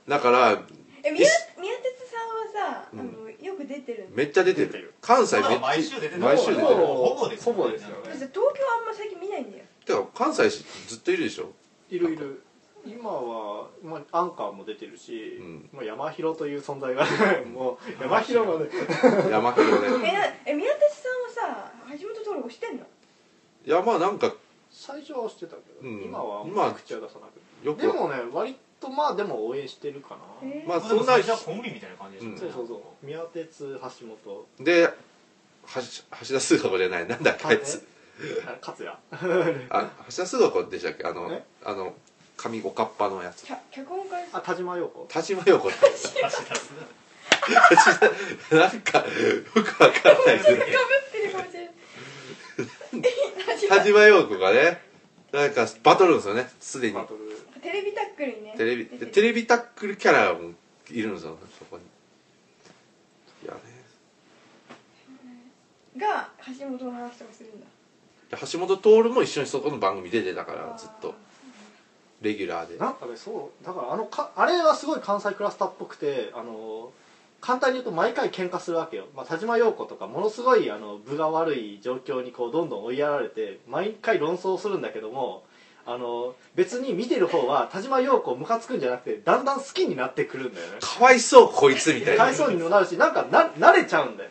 [0.08, 0.62] だから
[1.04, 1.28] え宮
[1.60, 2.18] 宮鉄さ
[2.64, 3.00] んはさ、うん。
[3.00, 4.10] あのよく出てる。
[4.10, 4.94] んめっちゃ出てる。
[5.02, 6.22] 関西めっちゃ毎週出てる。
[6.22, 6.68] 毎週出てる。
[6.68, 7.96] ほぼほぼですほぼですよね。
[8.06, 8.42] 私東京
[8.80, 9.64] あんま最近見ないんだよ。
[9.86, 10.50] てか関西
[10.88, 11.54] ずっといるでしょ？
[11.90, 12.44] いるいる
[12.86, 15.70] 今は、まあ、アンカーも出てるし、うん。
[15.72, 17.06] まあ、山広という存在が
[17.54, 18.70] もう山広がね
[19.30, 21.10] 山広でえなえ宮鉄さ
[21.44, 22.86] んはさ橋本徹推してんの？
[23.66, 24.34] いやまあなんか
[24.72, 26.04] 最初はしてたけど、うん。
[26.04, 30.68] 今は今は口は出さなくよくてでもね割とまあでも応援してるかな、えー。
[30.68, 32.40] まあそんな最初はコンビみたいな感じでしたね。
[32.40, 33.06] そうそうそう。
[33.06, 34.48] 宮鉄橋本。
[34.64, 34.90] で
[35.68, 37.08] 橋橋田壽賀子じゃない。
[37.08, 37.86] なんだっけあいつ。
[38.48, 38.98] あ勝也。
[39.70, 41.04] あ橋田壽賀子でしたっけ？
[41.04, 41.44] あのえ？
[41.64, 41.94] あの
[42.42, 43.46] 髪おかっぱのやつ。
[43.46, 45.06] 脚脚本家ですあ田島陽子？
[45.08, 45.70] 田島陽子。
[48.56, 49.06] なんかよ
[49.54, 50.66] くわかんないですね。
[53.70, 54.82] 田島陽子がね
[55.32, 56.50] なんかバトルんですよね。
[56.60, 56.98] すでに。
[57.62, 58.56] テレビタックルにね。
[58.58, 60.54] テレビテレビタックルキャラも
[60.90, 61.38] いるんですよ。
[61.60, 61.84] そこに。
[63.46, 63.60] いやね。
[65.98, 67.68] が橋本の話とかするんだ。
[68.32, 71.14] で橋本徹も一緒にそこの番組出てたからずっと
[72.22, 72.78] レギュラーで。
[72.78, 76.92] なんかねそうだからあのかあれはすごい関西クラスターっぽくてあの
[77.42, 85.44] 簡単に言うと毎回喧嘩するわけよ、まあ、田島陽子とかものすごいあの分が悪い状況にこうどんどん追いやられて毎回論争するんだけども
[85.86, 90.74] あの別に見てる方は田島陽子ムカつくんじゃなくてだんだん好きになってくるんだよね。
[90.80, 92.18] かわいそうこいつみたいな。
[92.18, 94.30] かわいそうにもなるしなんかな慣れちゃうんだよ。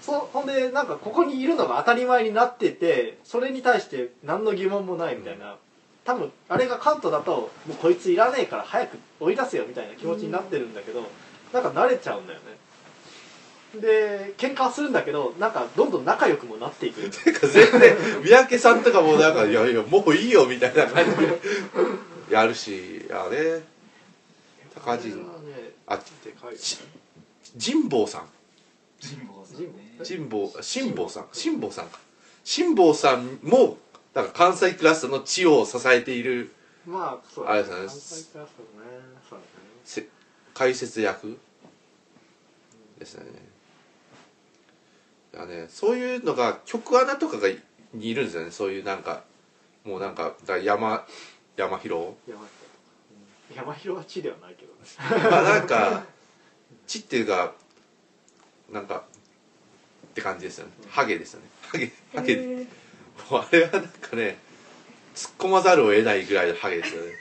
[0.00, 5.56] そうほんでなんかここにいるのが当たり前になっててそれに対して何の疑問もないみたいな、
[6.04, 11.02] 多分あれが関東だともうこいついらねえから早く追い出せよみたいな気持ちになってるんだけど、
[11.52, 13.80] なんか慣れちゃうんだよね。
[13.80, 21.40] で喧嘩はするんだけどなんかどんどん仲良くもなっていくてか全然三宅さんとかもなんか「いやいやもういいよ」みたいな感じで。
[22.30, 23.62] やるしあれ
[24.74, 25.20] 高人。
[25.86, 26.78] あでかいし
[27.62, 28.28] 神保さん。
[29.00, 29.98] 神保さんね。
[29.98, 30.18] 神
[30.86, 31.26] 神保さん。
[31.32, 31.98] 辛坊さんか。
[32.44, 33.76] 辛坊さんも
[34.14, 36.54] なんか関西クラスターの地を支えている
[36.86, 37.76] まあそうあれですね。
[37.76, 38.90] 関西クラスのね。
[39.28, 39.44] そうだね
[39.84, 40.06] せ
[40.54, 41.38] 解説役
[42.98, 43.24] ですね。
[45.46, 47.48] ねそういうのが曲穴とかが
[47.92, 48.50] にいるんですよね。
[48.52, 49.24] そういうなんか
[49.84, 51.04] もうなんかだ山
[51.56, 52.12] 山広。
[52.28, 52.44] 山広。
[53.50, 55.30] うん山広は地ではないけどね。
[55.30, 56.04] まあなんか
[56.86, 57.52] 地っていうか
[58.70, 59.04] なんか
[60.06, 60.72] って感じですよね。
[60.88, 61.48] ハゲですよね。
[61.66, 62.83] ハゲハゲ、えー
[63.30, 64.38] もうあれはなんかね
[65.14, 67.12] 突っ込まざるを得ないぐらいのハゲですよね。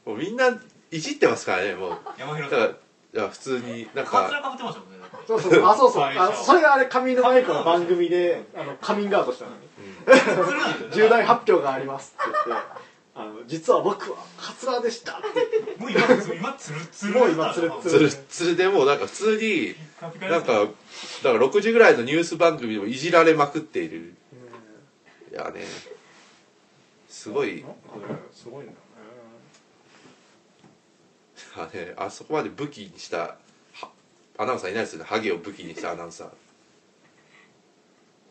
[0.06, 0.50] もうみんな
[0.92, 1.98] いじってますからねもう。
[2.18, 2.60] 山広さん。
[2.62, 5.28] だからいや普通になんカツラかかぶってましたもんねだって。
[5.28, 6.04] そうそうあそうそう。
[6.04, 9.68] あそれがあれ上沼恵子の番組であのカミングアウトしたのに。
[10.06, 10.92] するん。
[10.94, 12.64] 重大発表がありますって言って
[13.18, 15.82] あの実は僕はカツラでしたって。
[15.82, 16.02] もう今
[16.36, 19.74] 今つるつるもう今つるつつるつるでもうなんか普通に
[20.30, 20.70] なんかだか
[21.24, 24.16] ら6時ぐらいのニュース番組でもいじられまくっている。
[25.32, 25.62] いやね
[27.08, 27.64] すごい。
[28.34, 28.74] すごいんだ
[31.56, 33.38] あ,、ね、あそこまで武器にした
[33.74, 33.90] は
[34.38, 35.06] アナウンサーいないですよね。
[35.06, 36.30] ハゲを武器にしたアナウンサー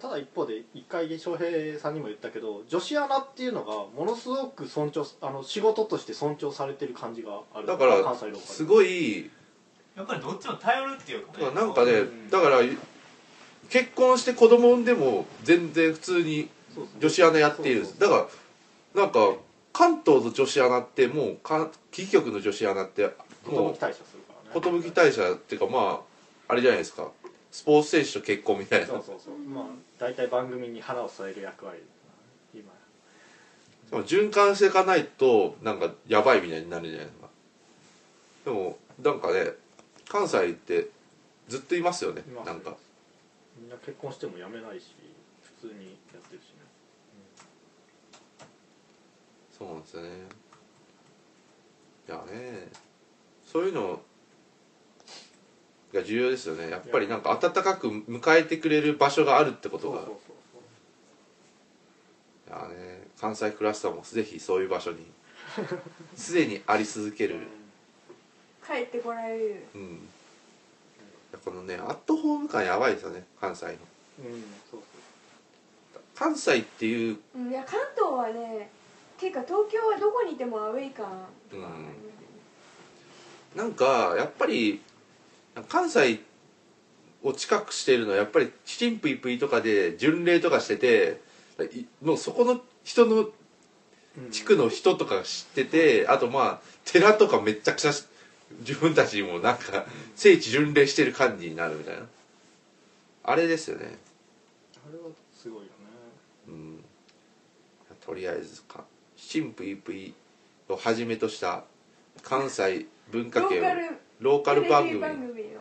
[0.01, 7.67] ただ一方で一回翔平さんにも言ったけど女子アナっていうのがものすごく尊重あの仕事として尊重されてる感じがある。
[7.67, 8.41] だから関西ローカル。
[8.41, 9.31] すごい
[9.97, 11.51] やっぱりどっちも頼るっていうかね。
[11.53, 12.31] なんかねうん。
[12.31, 12.59] だから
[13.71, 16.49] 結婚して子供産んでも全然普通に
[17.01, 17.87] 女子アナやっている。
[17.99, 18.29] だか
[18.95, 19.35] らなんか
[19.73, 23.11] 関東の女子アナってもうかキー局の女子アナって
[23.47, 26.01] もう寿退社するからね寿退社っていうかま
[26.49, 27.11] ああれじゃないですか
[27.55, 28.87] スポーツ選手と結婚みたいな。
[28.89, 29.39] そうそうそう。
[29.39, 29.65] まあ
[29.97, 31.79] 大体番組に花を添える役割
[32.53, 32.65] 今。
[33.93, 37.29] でも循環していかないとなんかやばいみたいになるじゃないですか。
[38.47, 39.53] でもなんかね
[40.09, 40.89] 関西って
[41.47, 42.23] ずっといますよね。
[42.27, 42.77] いますなんか。
[43.57, 44.97] みんな結婚しても辞めないし
[45.61, 46.65] 普通にやってるしね。
[49.57, 50.09] そうなんですよね。
[52.09, 52.69] いやね。
[53.47, 54.01] そういうの
[55.95, 56.69] が重要ですよね。
[56.71, 59.99] やっぱりなんか温かく迎えてくれる場所があるってことが。
[59.99, 60.17] そうそう
[62.49, 64.99] そういやね関西クラスターもぜひそういう場所に
[66.17, 67.37] すでにあり続ける。
[68.67, 69.63] 帰ってこられる。
[69.75, 70.09] うん。
[71.45, 73.73] このねアットホーム感やばいですよね関西の。
[73.73, 73.79] そ
[74.23, 74.81] ううんそう
[76.15, 78.71] 関西っていううんいや関東はね
[79.19, 81.07] ていうか東京はどこにいてもアウェイ感
[81.53, 81.87] うん。
[83.57, 84.81] なんかやっぱり
[85.69, 86.21] 関西
[87.23, 91.21] を近くしてるのはやっぱりチチンプイプイとかで巡礼とかしてて
[91.75, 93.29] いもうそこの人の
[94.17, 94.31] うん。
[94.31, 97.93] 地区の人とか知っててあとまあ寺とかめっちゃくちゃ
[98.61, 102.03] 自分たちにもなんか聖地巡礼してる感じになるみたいな。
[103.25, 103.99] あれですよね。
[104.87, 105.69] あれはすごいよね。
[106.49, 106.85] うん。
[108.05, 108.85] とりあえずか
[109.17, 110.15] チンプイプイ
[110.69, 111.65] をはじめとした
[112.23, 115.01] 関西文化系ローカルローカル番組。
[115.01, 115.61] 番組の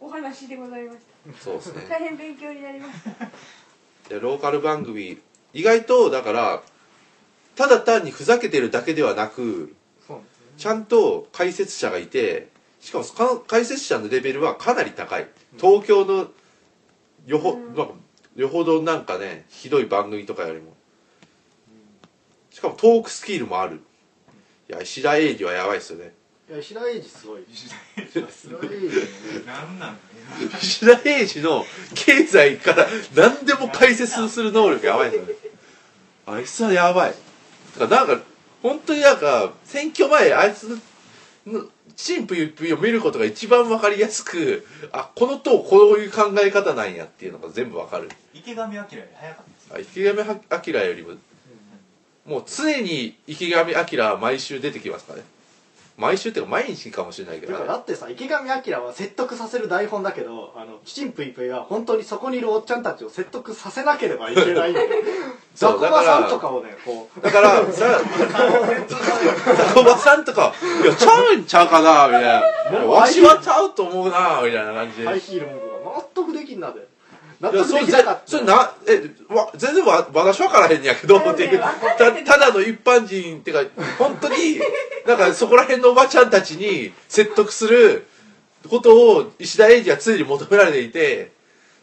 [0.00, 0.98] お話でございまし
[1.38, 1.82] そうですね。
[1.82, 3.28] た大変勉強になりました。
[4.08, 5.20] でローカル番組
[5.52, 6.62] 意外とだから
[7.54, 9.76] ただ単にふざけてるだけではなく
[10.56, 12.48] ちゃんと解説者がいて
[12.80, 13.04] しかも
[13.46, 15.28] 解説者のレベルはかなり高い。
[15.60, 16.30] 東京の
[17.26, 17.74] よほ,、うん。
[17.76, 17.92] なんか
[18.34, 20.72] よほどなんかねひどい番組とかよりも。
[22.48, 23.82] しかもトークスキルもある。
[24.70, 26.21] いや石田英二はやばいっすよね
[26.52, 27.44] いや石田英二すごい。
[27.50, 27.64] 石
[27.96, 28.94] 石田英二ね。
[29.46, 30.50] なんなんだよ。
[30.60, 35.34] 石田英二の経済から何でも解説する能力やばいですよね。
[36.26, 37.14] あいつはやばい。
[37.78, 38.24] だからなんか
[38.62, 40.78] 本当になんか選挙前あいつ
[41.46, 48.10] のチンプユを見ることが一番わかりやすくあこの党こういう考え方なんやっていうのが全部わかる。
[48.34, 51.14] 池上彰より早かったです池上彰よりも
[52.26, 55.24] もう常に池上彰は毎週出てきますからね
[55.96, 57.52] 毎週っていうか毎日かもしれないけど。
[57.52, 64.74] だってさ池上彰は説得させる台本だけどあのチチンプイプイは本当にそこにいるおっちゃんたちを説得させなければいけない
[65.54, 67.20] ザコバさんとかをねこう。
[67.20, 68.00] だからさ
[69.68, 72.22] 坂本さんとか「いやちゃうんちゃうかな」みたい
[72.72, 75.52] な「わしはちゃうと思うな」みたいな感じで、ハイヒールも
[75.96, 76.80] 納得できんなで
[77.42, 78.30] 納いやそれぜ得できなかった。
[78.30, 84.60] それなえわ全然わ私分からへんやけどっていうたただの一般人っていうか本当に
[85.06, 88.06] なんかそこら辺のおばちゃんたちに説得する
[88.70, 91.32] ことを石田英二は常に求められていて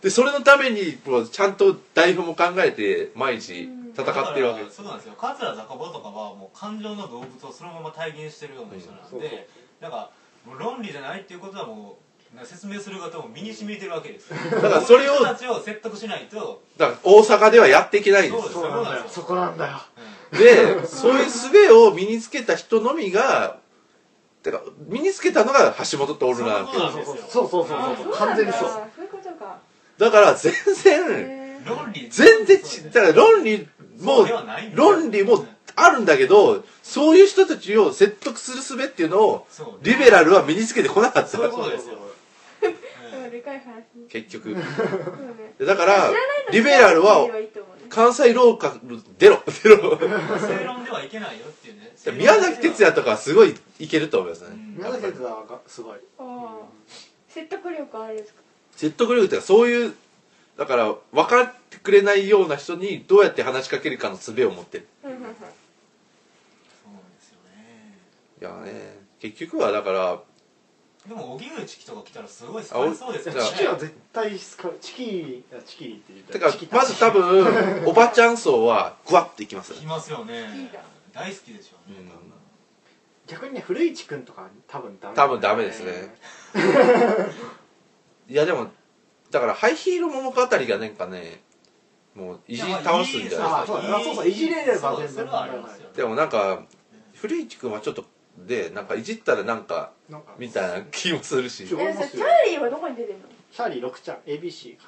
[0.01, 0.97] でそれのために
[1.30, 4.64] ちゃんと台本も考えて毎日戦ってるわけ。
[4.64, 5.16] ですそうなんですよ。
[5.18, 9.22] 桂坂場とかはもう感情の動物をそのまま体現してるような人なんで、うん。
[9.22, 9.39] そうそう
[9.82, 10.12] なんか
[10.47, 12.09] もう論理じゃないっていうことはもうな
[12.45, 14.30] 説明する方も身に染みてるわけです。
[14.30, 18.53] よだからそれをたちを説得しないと、だから大阪ではやっていけないんです。
[18.53, 19.03] そうなんだよ。
[19.07, 19.82] そこなんだよ。
[20.32, 23.57] でそういう術を身につけた人のみが
[24.43, 27.15] てか身につけたのが橋本徹なわけそうなんですよ。
[27.27, 28.13] そうそうそうあそう。
[28.13, 28.69] 完全にそう。
[28.69, 29.57] そういうことか。
[29.97, 30.53] だから全
[30.84, 33.67] 然論理全然ちだから論理
[33.99, 41.30] もそう論理もあるんだけどそういう人たちを説得する術っていうのをそうリベラルは身につけてこなかった。
[41.30, 41.95] そういうことですよ。
[41.95, 42.09] うん
[43.40, 43.84] でかい話。
[44.10, 44.56] 結局。
[45.66, 46.12] だから
[46.52, 47.28] リベラルは
[47.90, 51.92] 関西ローカル出ろ出ろ正論ではいけないよっていうね。
[52.18, 54.48] 宮崎哲也とかはすごいいけると思いますね。
[54.52, 54.76] うん。
[54.78, 56.00] 宮崎哲也がすごい。
[57.30, 58.42] 説得力あるんですか。
[58.76, 59.94] 説得力っていうかそういう
[60.58, 64.88] だから分かってくれないような人にどうやって話しかけるかの術を持ってる。
[65.02, 65.22] そうなん。
[65.22, 65.28] で
[67.22, 67.98] すよね。
[68.42, 70.20] いやね結局はだから
[71.08, 73.41] でも荻上チキとか来たらすごい好かれそうですよね。
[73.41, 80.72] チキは絶対好かチキチキって言ったてかまず多分 おばちゃん層はグワッといきますよ来ますよね。
[81.14, 82.34] 大好きでしょうねうん。
[83.28, 86.16] 逆にね古市君とか多分ダメ多分ダメですね。
[88.28, 88.68] いやでも
[89.32, 90.47] だからハイヒール桃語が
[90.78, 91.41] なんかね
[92.14, 94.28] もういじり倒すんじゃないあそうだあそうそう。
[94.28, 95.28] いじれれば全然
[95.95, 96.64] でもなんか
[97.16, 98.06] 古市君はちょっと
[98.46, 100.34] でなんかいじったらなんかなんか。
[100.38, 101.68] みたいな気もするし。
[101.68, 101.82] そう。
[101.82, 103.24] えさチャーリーはどこに出てんの？
[103.52, 104.84] チャーリー6ちゃん ABC か。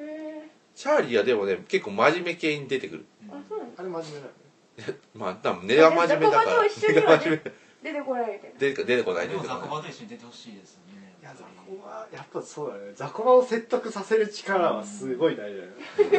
[0.00, 3.04] へチャーリーはでもね結構真面目系に出てくる。
[3.24, 4.98] えあそうなのあれ真面目だよね。
[5.14, 6.44] まあ多分根は真面目だから。
[6.44, 7.52] 雑魚場と一緒に根はねが真面目
[7.84, 9.28] 出てこないけど出て出てこない。
[9.28, 11.14] でもザコバと一緒に出てほしいですよね。
[11.22, 12.92] いやザコバやっぱそうだよね。
[12.94, 16.18] ザコバを説得させる力はすごい大事だよね。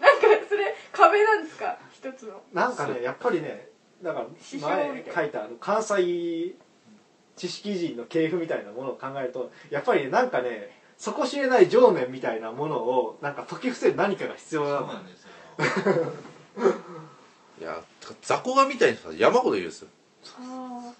[0.00, 1.78] なんかそれ壁なんですか？
[1.92, 2.42] 一つの。
[2.52, 3.68] なんかねやっぱりね
[4.02, 4.26] だから
[4.60, 6.54] 前書いたあの関西
[7.36, 15.30] 知識人の系譜みたいなものを考えるとやっぱりねなんかね底知れない情念みたいなものをなんか解き伏せる何かが必要そうなのなんですよ。
[17.60, 17.82] いや
[18.22, 19.88] 雑魚がみたいな山ほどいるんですよ。
[20.38, 20.92] あ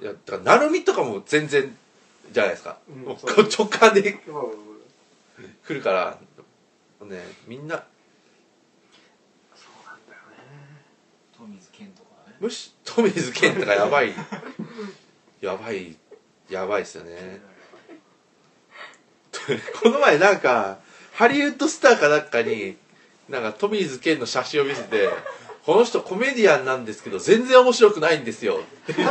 [0.00, 1.76] いやだから成海とかも全然
[2.32, 4.02] じゃないですか、うんもう直感で
[5.66, 6.18] 来るから
[7.06, 7.76] ねみんな
[9.54, 10.36] そうなんだよね
[11.38, 12.34] 富水健とかね。
[12.40, 14.12] むし富水健とかやばい。
[15.40, 15.96] やばい
[16.50, 17.40] やばいですよね。
[19.82, 20.78] この前なんか
[21.12, 22.76] ハリウッドスターかなんかに
[23.28, 25.08] なんか富水健の写真を見せて
[25.64, 28.56] この人コメディアンなんですけど全然面白くないんですよ。
[28.82, 29.10] って言っ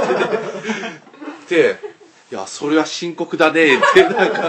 [1.48, 1.80] てで
[2.32, 3.78] いやそれは深刻だね。
[3.78, 4.42] ってなんか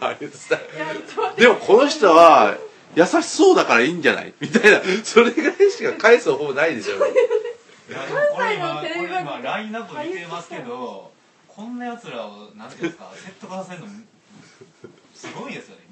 [0.00, 2.56] ハリウッドスターでもこの人は
[2.96, 4.32] 優しそうだからいいんじゃない？
[4.40, 4.80] みたいな。
[5.04, 11.12] それぐらいしか返す方法ないでしょいやでもこれ今関西のテレビこれ今ラインナップ見てますけど
[11.48, 13.10] こんなやつらをなんていうんですか？
[13.16, 13.86] 説得させるの
[15.14, 15.82] すごいですよね。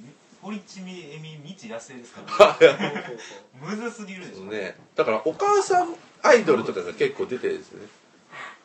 [0.41, 2.59] 堀ちみえみみちやすえですから、
[3.63, 4.77] むずすぎるでしょ、ね。
[4.97, 7.87] だからお母さんアイドルとかが結構出てるんですよね。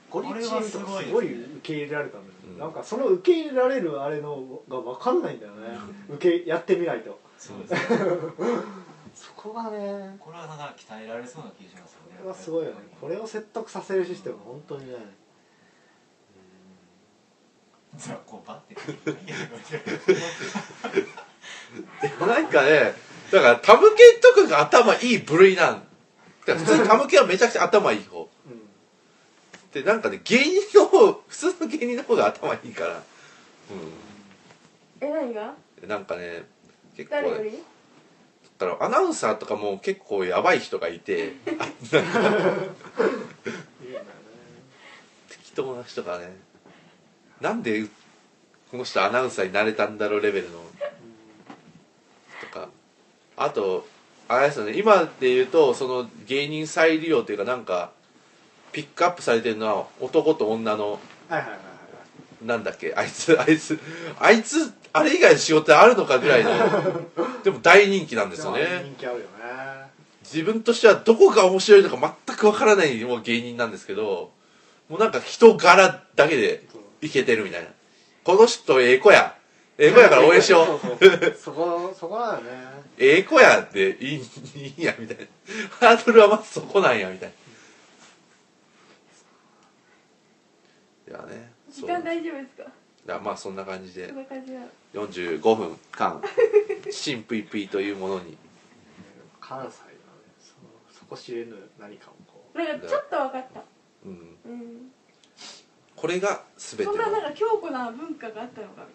[0.10, 2.58] ゴリチとかすごい受け入れられたんだよ、うん。
[2.58, 5.78] なんかその受け入れられるあれのが分かんないんだよね、
[6.16, 7.80] 受けやってみないとそうですね。
[9.16, 10.18] そこがね。
[10.20, 12.18] これはなんか鍛えられそうな気がしますよね。
[12.18, 12.78] これはすごいよね。
[13.00, 14.98] これを説得させるシステム本当にね。
[17.96, 18.76] じゃあこうバッて。
[22.26, 22.94] なんかね
[23.32, 25.88] だからタムケンとかが頭いい部類なん
[26.46, 28.30] 普通にタムケンはめちゃくちゃ頭いい方。
[28.46, 28.70] うん。
[29.72, 33.02] でなんかね芸人の方普通の芸人の方が頭いいから。
[35.02, 35.56] え何が？
[35.82, 36.44] うんなんかね
[36.98, 37.64] 結構ね誰より？
[38.58, 41.34] だからアナウンサーとかも結構やばい人がいて
[45.30, 46.36] 適当な人がね
[47.40, 47.86] なんで
[48.72, 50.60] この人アナウンサーになれたんだろうレベルの
[52.42, 52.70] とか。
[53.38, 53.88] あと
[54.28, 57.92] あれですよね今で言うとその芸人再利用というかなんか
[58.72, 61.60] ピックアップされてるのは男と女のはいはいはいはい
[62.42, 62.94] なんだっけ？
[62.96, 63.80] あいつあいつ
[64.20, 66.52] あいつあれ以外の仕事あるのかぐらいの
[67.44, 68.82] でも大人気なんですよね。
[68.86, 69.28] 人気あるよね。
[70.24, 74.32] 自分としてはどこが面白いのか全くわからないもう芸人なんですけど
[74.90, 76.66] もうなんか人柄だけで
[77.02, 77.70] いけてるみたいな。
[78.24, 79.36] この人ええ子や。
[79.78, 80.80] ええ子やから応援しよう。
[81.42, 82.50] そ こそこなのね。
[82.98, 84.22] ええ子やっていい
[84.56, 85.26] いいやみたいな。
[85.88, 87.32] ハードルはまずそこなんやみたい
[91.10, 91.16] な。
[91.16, 91.47] いやね
[91.82, 92.64] 時間大丈夫ですか？
[92.64, 92.68] い
[93.08, 94.08] やまあそんな感じで。
[94.08, 94.68] そんな感じなの。
[94.94, 96.22] 45分間。
[96.92, 98.38] 新ぷいぷいというものに。
[99.40, 99.72] 関西のね
[100.40, 100.54] そ
[101.00, 102.58] そこ知れぬ何かをこう。
[102.58, 103.64] なんかちょっと分かった。
[104.06, 104.12] うん。
[104.12, 104.92] うん。
[105.96, 106.92] これが全ての。
[106.92, 108.88] そんななんか強固な文化があったのかみたいな。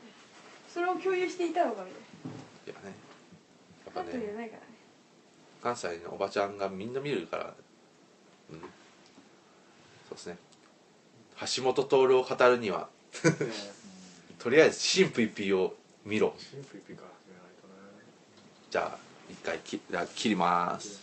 [0.68, 2.95] それを共有していたのかみたいいやね。
[3.87, 4.66] やっぱなカットじゃねないからね。
[5.62, 7.55] 関西のおばちゃんがみんな見るから。
[8.51, 8.61] うん。
[8.61, 8.66] そ
[10.12, 10.37] うですね
[11.57, 12.88] 橋本徹を語るには。
[13.24, 13.32] ね
[14.38, 15.74] とりあえず新ぷいぷいを
[16.05, 16.34] 見ろ。
[16.38, 17.03] シンプルピか。
[17.03, 17.74] ら始めないとね。
[18.70, 18.99] じゃあ
[19.30, 19.80] 一回き
[20.16, 21.01] 切ります